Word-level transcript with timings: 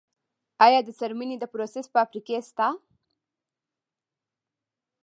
آیا 0.65 0.79
د 0.83 0.89
څرمنې 0.99 1.35
د 1.39 1.43
پروسس 1.53 1.85
فابریکې 1.93 2.37
شته؟ 2.49 2.67